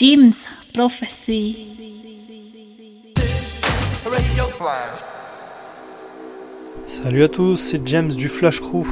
[0.00, 1.58] Jim's Prophecy.
[6.86, 8.86] Salut à tous, c'est James du Flash Crew.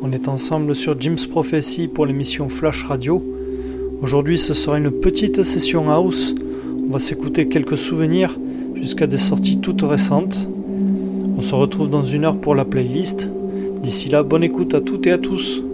[0.00, 3.20] On est ensemble sur Jim's Prophecy pour l'émission Flash Radio.
[4.00, 6.36] Aujourd'hui, ce sera une petite session house.
[6.88, 8.38] On va s'écouter quelques souvenirs
[8.76, 10.46] jusqu'à des sorties toutes récentes.
[11.36, 13.28] On se retrouve dans une heure pour la playlist.
[13.82, 15.64] D'ici là, bonne écoute à toutes et à tous.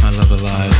[0.00, 0.77] I love a lie.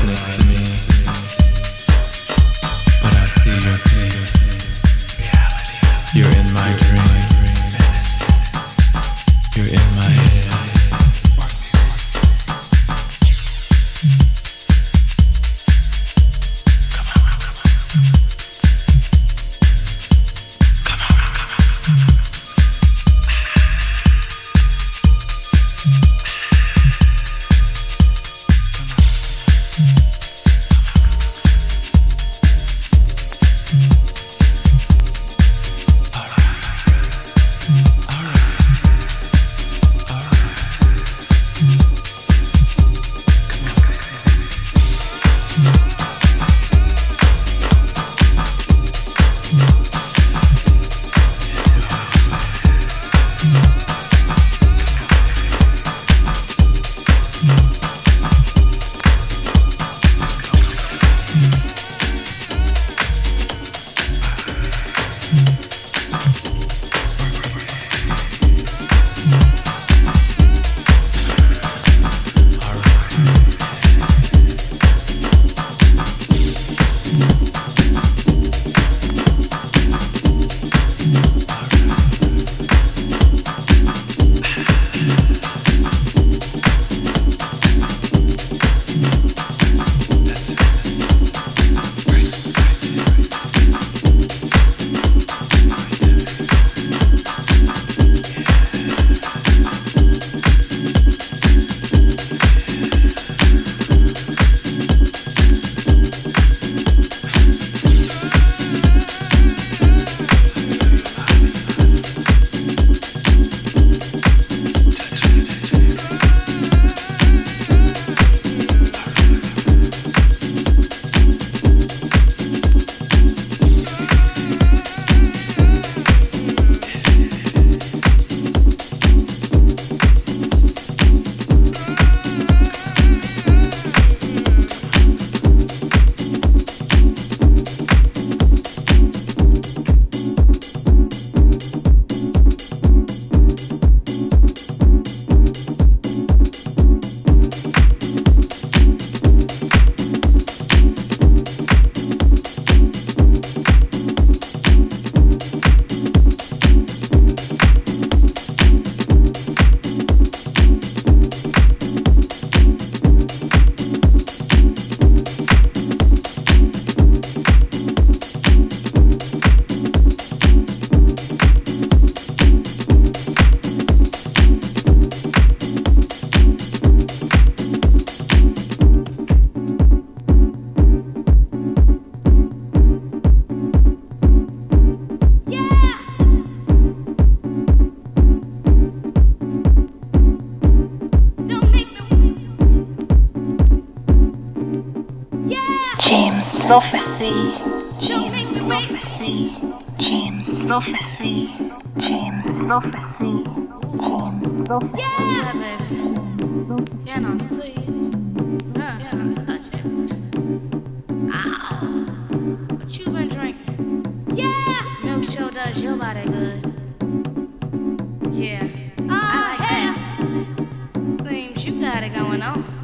[218.38, 218.68] Yeah.
[219.08, 221.28] I like that.
[221.28, 222.77] Seems you got it going on.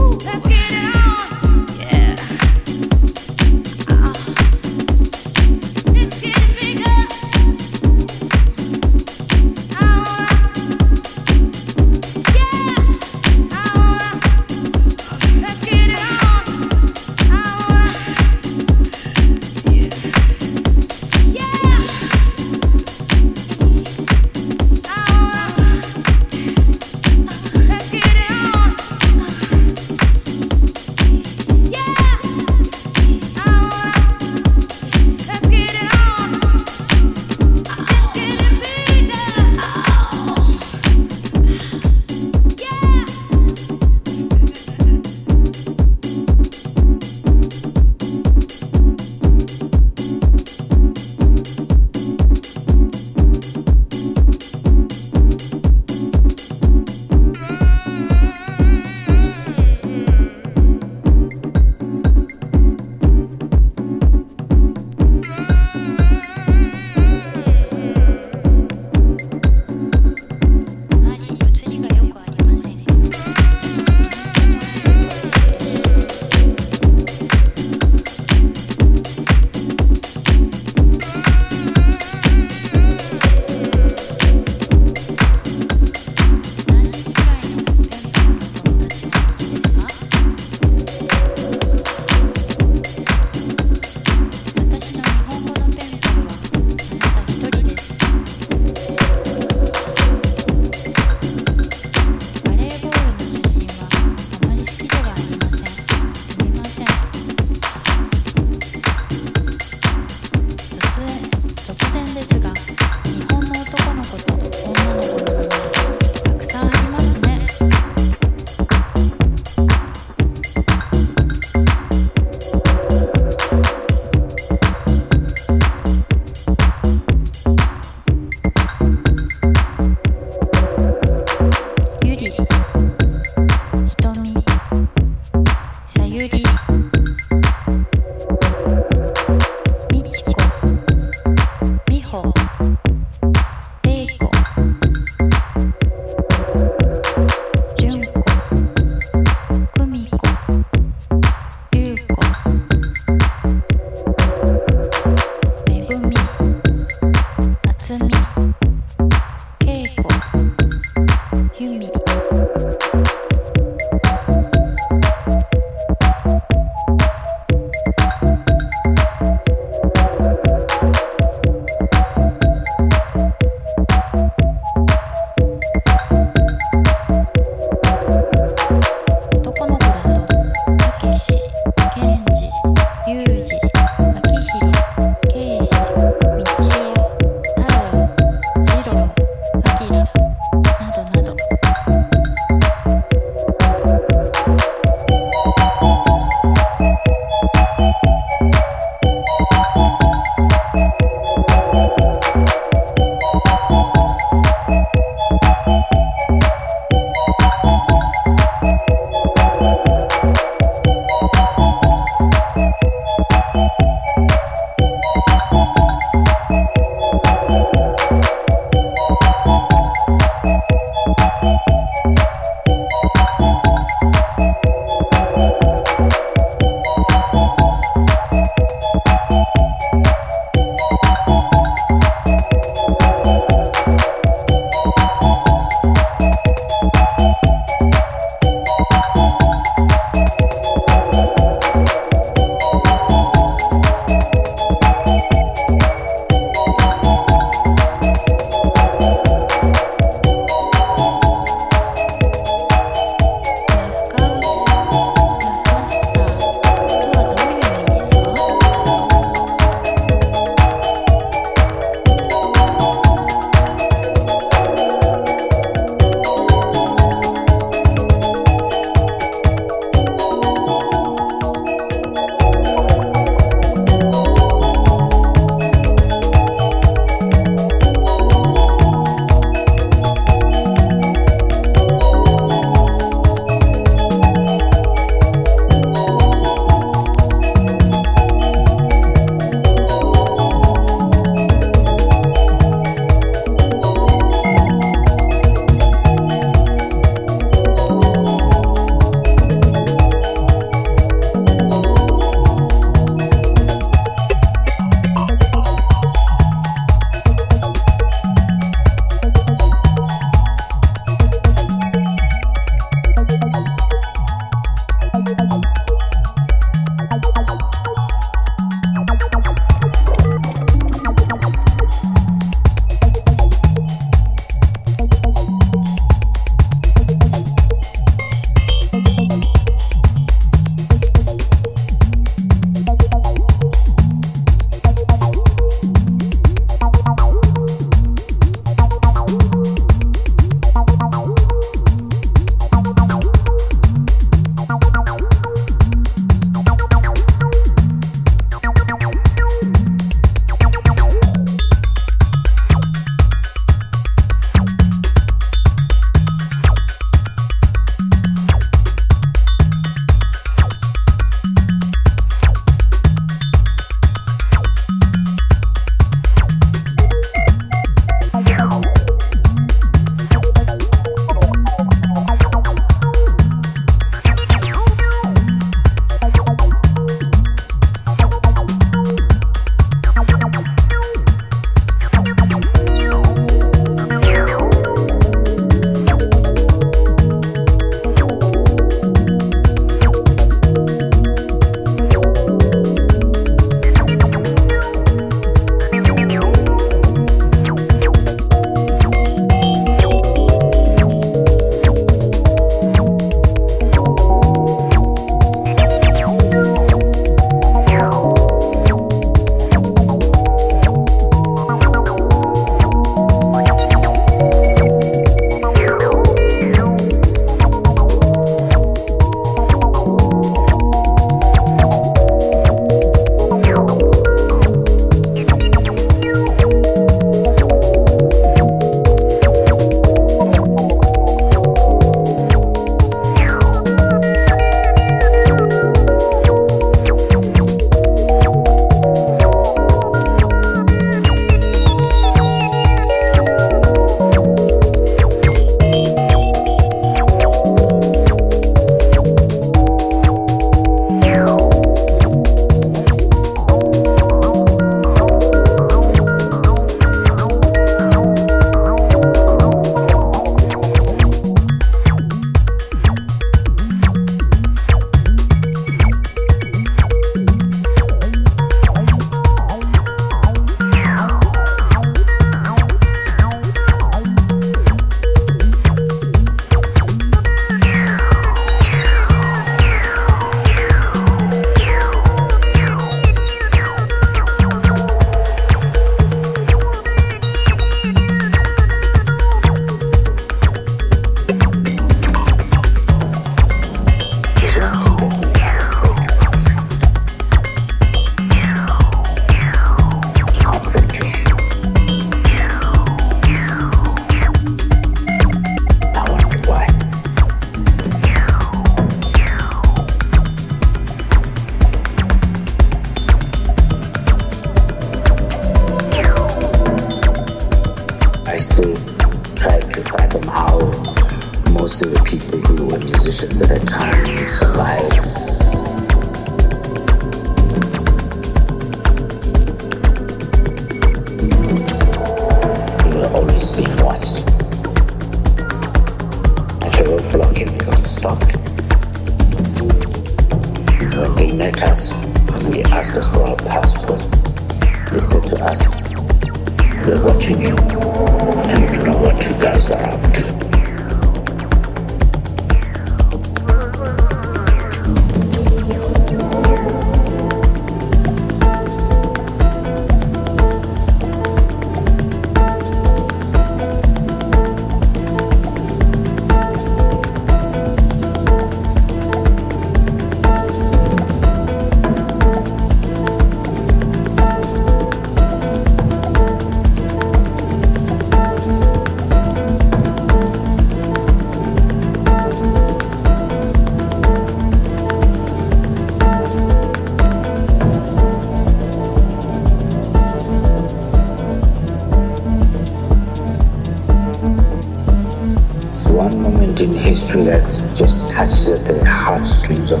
[597.28, 600.00] history that just touches at the heartstrings of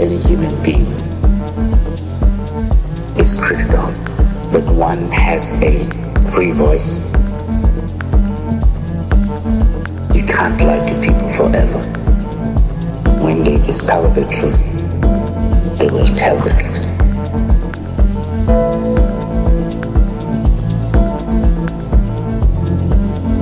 [0.00, 0.86] any human being.
[3.16, 3.90] It's critical
[4.52, 5.84] that one has a
[6.32, 7.02] free voice.
[10.14, 11.80] You can't lie to people forever.
[13.24, 14.62] When they discover the truth,
[15.78, 16.84] they will tell the truth.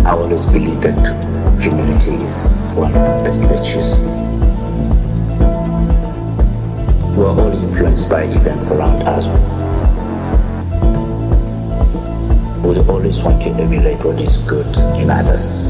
[0.07, 1.32] I always believe that
[2.03, 4.03] teeth, one of the best virtues.
[7.17, 9.29] We are all influenced by events around us.
[12.67, 14.67] We always want to emulate what is good
[15.01, 15.62] in others.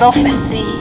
[0.00, 0.79] prophecy.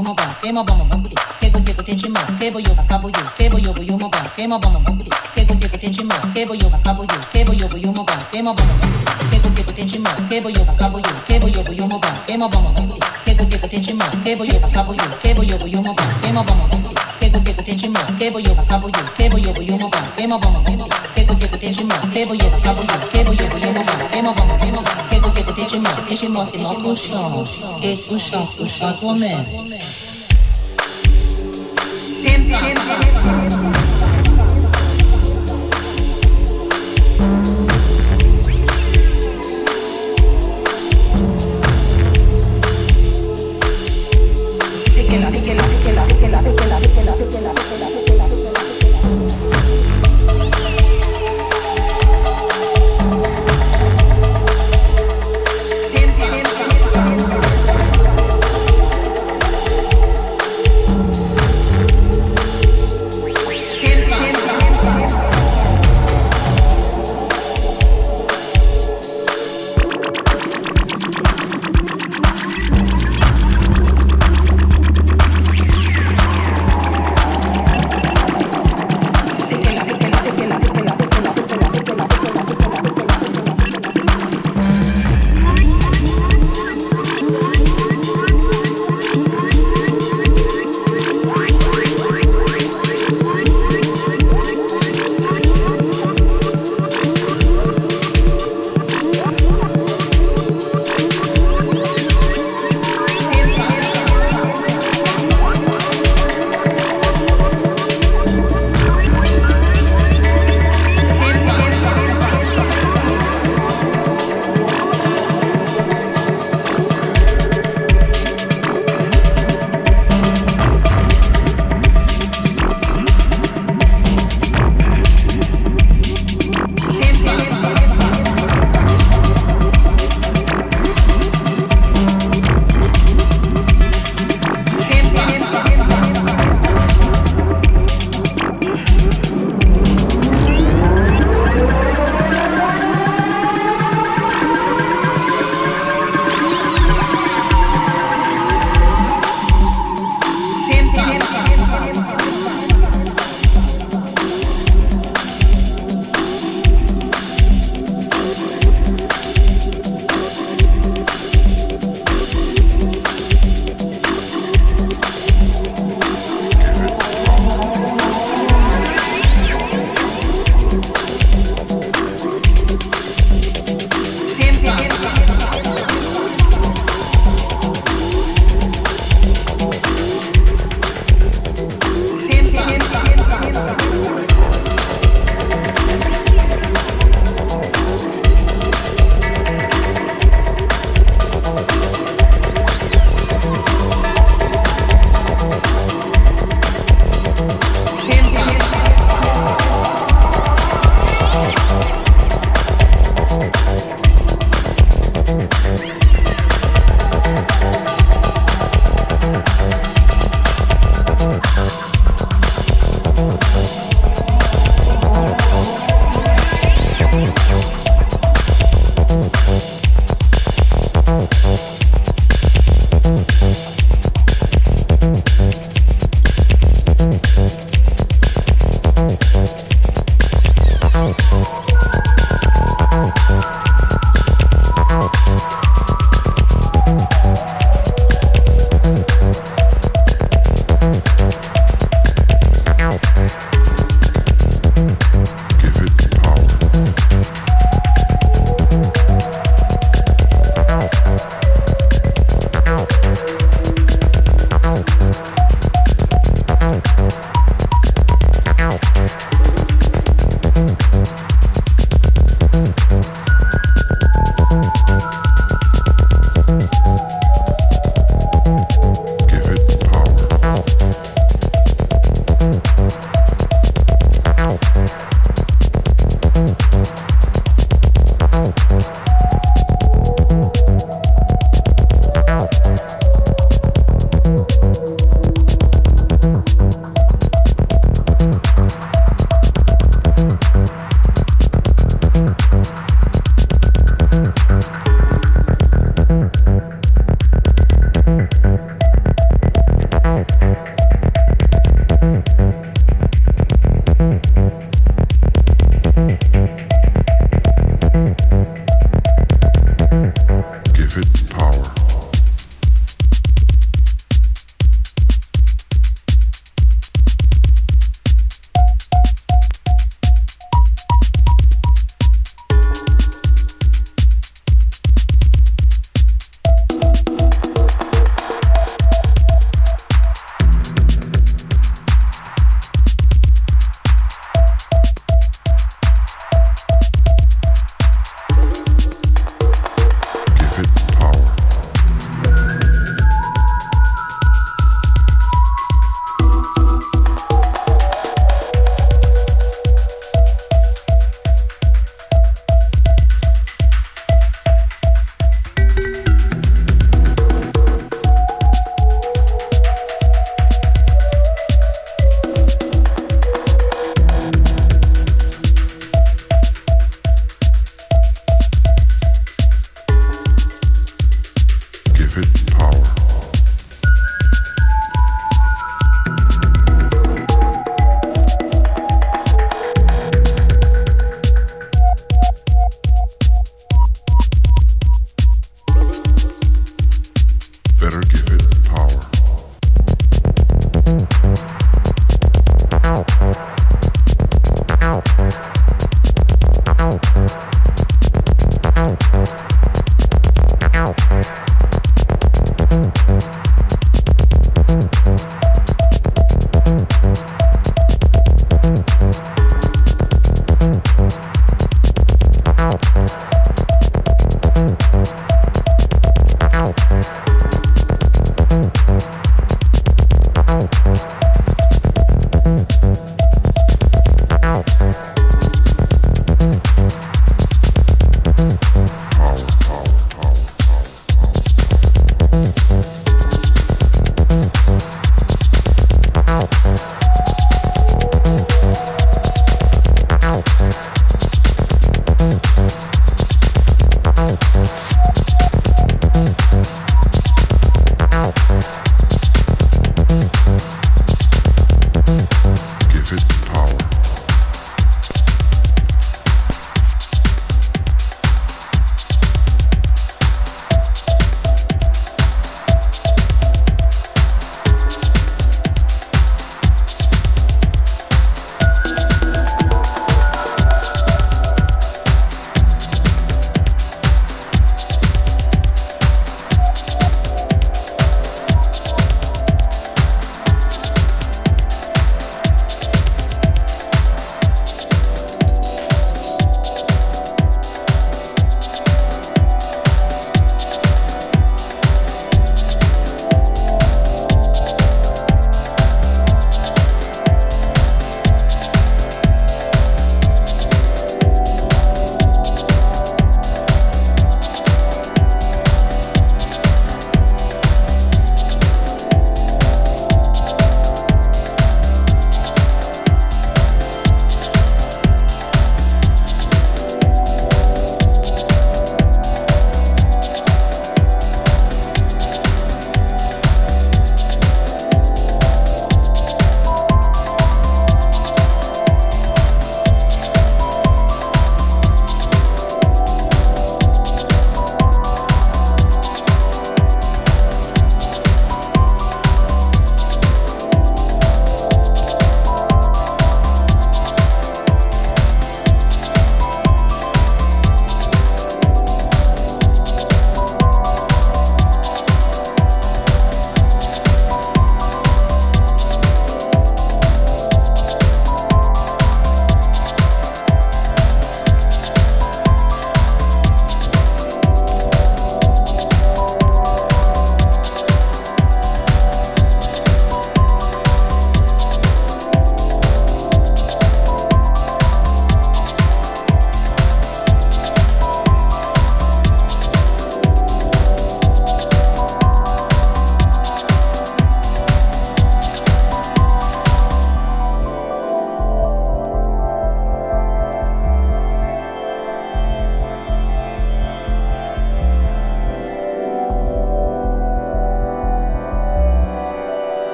[0.00, 4.18] yumoba, kema bama bumbuti, kego kego tenchi ma, kebo yoba kabo yu, kebo yobu yumoba,
[4.36, 8.54] kema bama bumbuti, kego kego tenchi ma, kebo yoba kabo yu, kebo yobu yumoba, kema
[8.54, 12.70] bama bumbuti, kego kego tenchi ma, kebo yoba kabo yu, kebo yobu yumoba, kema bama
[12.72, 14.92] bumbuti, kego kego tenchi ma, kebo yoba kabo
[18.64, 22.80] kabo yu, kebo yobu yumoba, kema bama bumbuti, kego kego tenchi ma, kebo yoba kabo
[22.82, 25.19] kabo yu, kebo yobu yumoba, kema bama bumbuti, kego
[25.60, 27.44] Échema, échema, c'est mon cochon.
[27.82, 29.44] Et couchant, couchant toi-même.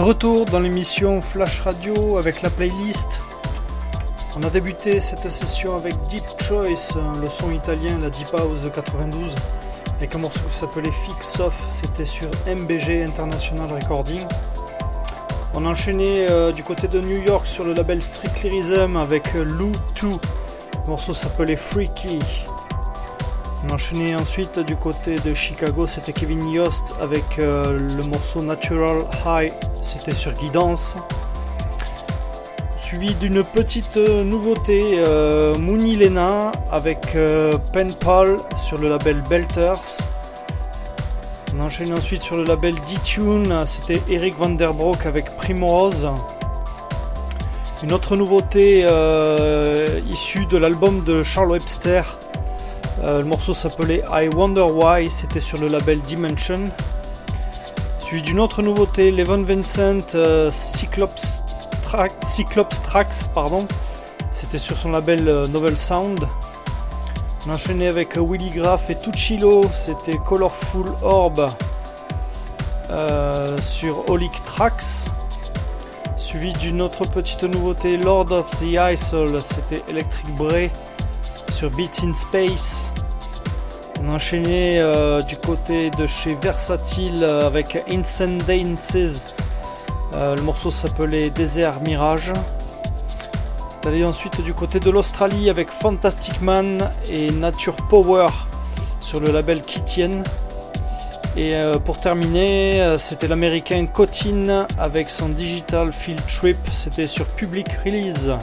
[0.00, 3.06] Retour dans l'émission Flash Radio avec la playlist.
[4.34, 8.70] On a débuté cette session avec Deep Choice, le son italien, la Deep House de
[8.70, 9.34] 92,
[9.98, 14.22] avec un morceau qui s'appelait Fix Off, c'était sur MBG International Recording.
[15.52, 18.62] On a enchaîné euh, du côté de New York sur le label Strictly
[18.98, 22.20] avec Lou 2, le morceau s'appelait Freaky.
[23.62, 28.40] On a enchaîné ensuite du côté de Chicago, c'était Kevin Yost avec euh, le morceau
[28.40, 29.52] Natural High,
[30.08, 30.96] sur Guidance.
[32.80, 39.98] Suivi d'une petite nouveauté, euh, Mooney Lena avec euh, Pen Pal sur le label Belters.
[41.54, 46.10] On a enchaîné ensuite sur le label D-Tune, c'était Eric Vanderbroek avec Primrose.
[47.82, 48.86] Une autre nouveauté
[50.08, 52.04] issue de l'album de Charles Webster,
[53.02, 56.60] euh, le morceau s'appelait I Wonder Why, c'était sur le label Dimension.
[58.10, 61.44] Suivi d'une autre nouveauté, Levon Vincent euh, Cyclops,
[63.32, 63.68] pardon.
[64.32, 66.26] C'était sur son label euh, Novel Sound.
[67.46, 71.50] On a enchaîné avec Willy Graff et Tuchilo, c'était Colorful Orb
[73.62, 74.82] sur Holic Tracks.
[76.16, 80.68] Suivi d'une autre petite nouveauté, Lord of the Isle, c'était Electric Bray
[81.54, 82.89] sur Beats in Space.
[84.02, 88.96] On a enchaîné euh, du côté de chez Versatile euh, avec Incendances.
[90.14, 92.32] Euh, le morceau s'appelait Desert Mirage.
[93.84, 98.28] Allé ensuite du côté de l'Australie avec Fantastic Man et Nature Power
[99.00, 100.22] sur le label Kitien.
[101.36, 106.58] Et pour terminer, c'était l'américain Cotin avec son Digital Field Trip.
[106.74, 108.34] C'était sur Public Release.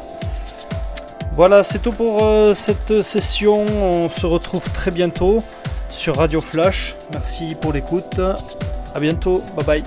[1.38, 3.63] Voilà, c'est tout pour euh, cette session.
[3.79, 5.38] On se retrouve très bientôt
[5.88, 6.95] sur Radio Flash.
[7.13, 8.19] Merci pour l'écoute.
[8.95, 9.43] À bientôt.
[9.55, 9.83] Bye bye.